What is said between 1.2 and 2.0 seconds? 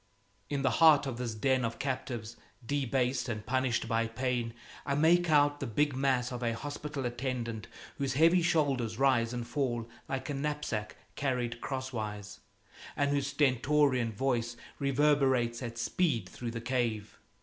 den of